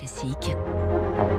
[0.00, 0.56] Classique.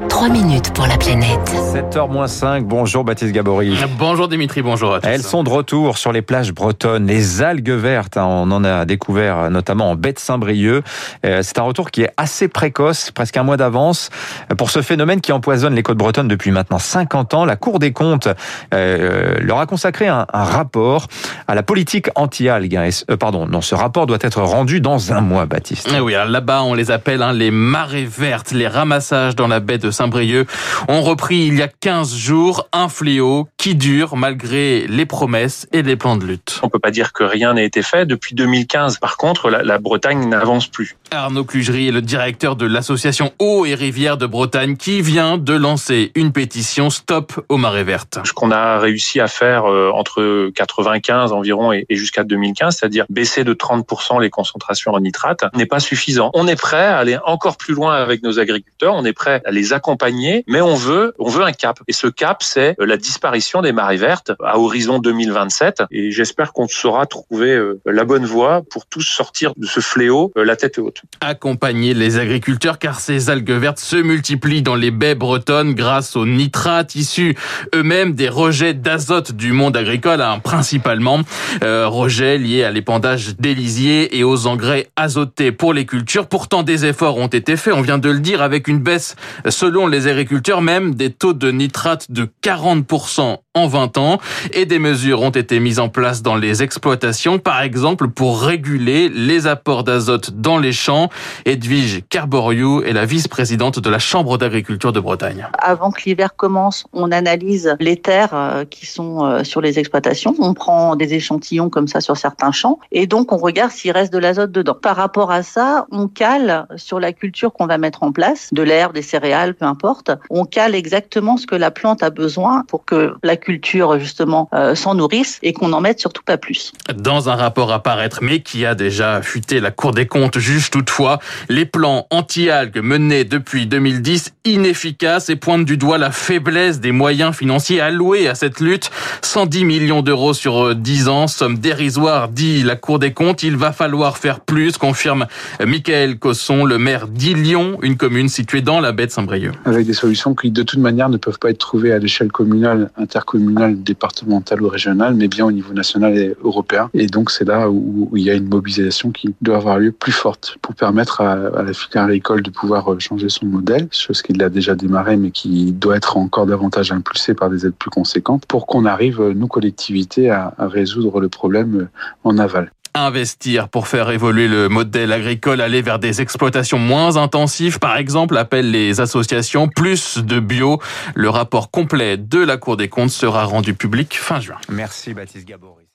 [0.10, 1.40] 3 minutes pour la planète.
[1.74, 3.76] 7h-5, bonjour Baptiste Gabory.
[3.98, 5.08] Bonjour Dimitri, bonjour à tous.
[5.08, 8.86] Elles sont de retour sur les plages bretonnes, les algues vertes, hein, on en a
[8.86, 10.84] découvert notamment en baie de Saint-Brieuc.
[11.26, 14.12] Euh, c'est un retour qui est assez précoce, presque un mois d'avance.
[14.58, 17.92] Pour ce phénomène qui empoisonne les côtes bretonnes depuis maintenant 50 ans, la Cour des
[17.92, 18.28] comptes
[18.74, 21.08] euh, leur a consacré un, un, rapport
[21.48, 22.76] à la politique anti-algues.
[22.76, 25.90] Hein, euh, pardon, non, ce rapport doit être rendu dans un mois, Baptiste.
[25.96, 29.71] Eh oui, là-bas on les appelle hein, les marées vertes, les ramassages dans la baie
[29.78, 30.48] de Saint-Brieuc
[30.88, 35.82] ont repris il y a 15 jours un fléau qui dure malgré les promesses et
[35.82, 36.60] les plans de lutte.
[36.64, 38.06] On peut pas dire que rien n'a été fait.
[38.06, 40.96] Depuis 2015, par contre, la, la Bretagne n'avance plus.
[41.12, 45.54] Arnaud Clugerie est le directeur de l'association Eau et Rivières de Bretagne qui vient de
[45.54, 48.20] lancer une pétition Stop aux marées vertes.
[48.26, 53.06] Ce qu'on a réussi à faire euh, entre 95 environ et, et jusqu'à 2015, c'est-à-dire
[53.10, 56.32] baisser de 30% les concentrations en nitrate, n'est pas suffisant.
[56.34, 59.52] On est prêt à aller encore plus loin avec nos agriculteurs, on est prêt à
[59.52, 61.80] les accompagner, mais on veut, on veut un cap.
[61.88, 65.84] Et ce cap, c'est la disparition des marées vertes à horizon 2027.
[65.92, 70.32] Et j'espère qu'on saura trouver euh, la bonne voie pour tous sortir de ce fléau
[70.38, 71.02] euh, la tête haute.
[71.22, 76.26] Accompagner les agriculteurs car ces algues vertes se multiplient dans les baies bretonnes grâce aux
[76.26, 77.36] nitrates issus
[77.76, 81.20] eux-mêmes des rejets d'azote du monde agricole, hein, principalement
[81.64, 86.28] euh, rejets liés à l'épandage des lisiers et aux engrais azotés pour les cultures.
[86.28, 89.16] Pourtant, des efforts ont été faits, on vient de le dire, avec une baisse,
[89.50, 94.18] selon les agriculteurs, même des taux de nitrate de 40% en 20 ans
[94.54, 99.10] et des mesures ont été mises en place dans les exploitations, par exemple pour réguler
[99.10, 101.10] les apports d'azote dans les champs.
[101.44, 105.48] Edwige Carboriou est la vice-présidente de la Chambre d'agriculture de Bretagne.
[105.60, 110.34] Avant que l'hiver commence, on analyse les terres euh, qui sont euh, sur les exploitations.
[110.40, 114.14] On prend des échantillons comme ça sur certains champs et donc on regarde s'il reste
[114.14, 114.78] de l'azote dedans.
[114.82, 118.62] Par rapport à ça, on cale sur la culture qu'on va mettre en place, de
[118.62, 120.12] l'herbe, des céréales, peu importe.
[120.30, 124.76] On cale exactement ce que la plante a besoin pour que la culture justement euh,
[124.76, 126.72] s'en nourrisse et qu'on en mette surtout pas plus.
[126.96, 130.70] Dans un rapport à paraître, mais qui a déjà fuité, la Cour des comptes juge
[130.70, 136.92] toutefois les plans anti-algues menés depuis 2010 inefficaces et pointent du doigt la faiblesse des
[136.92, 138.90] moyens financiers alloués à cette lutte.
[139.22, 143.44] 110 millions d'euros sur 10 ans, somme dérisoire, dit la Cour des comptes.
[143.44, 145.28] Il va falloir faire plus, confirme
[145.66, 149.54] Michael Cosson, le maire d'Ilion, une commune située dans la baie de Saint-Brieuc.
[149.66, 152.92] Avec des solutions qui de toute manière ne peuvent pas être trouvées à l'échelle communale,
[152.98, 156.90] intercommunale, départementale ou régionale, mais bien au niveau national et européen.
[156.94, 160.12] Et donc c'est là où, il y a une mobilisation qui doit avoir lieu plus
[160.12, 164.50] forte pour permettre à, à la agricole de pouvoir changer son modèle, chose qui a
[164.50, 168.66] déjà démarré mais qui doit être encore davantage impulsée par des aides plus conséquentes pour
[168.68, 171.90] qu'on arrive, nous collectivités, à, à résoudre le problème
[172.24, 177.80] en aval investir pour faire évoluer le modèle agricole, aller vers des exploitations moins intensives,
[177.80, 180.80] par exemple, appellent les associations plus de bio.
[181.16, 184.58] Le rapport complet de la Cour des comptes sera rendu public fin juin.
[184.70, 185.91] Merci Baptiste Gabory.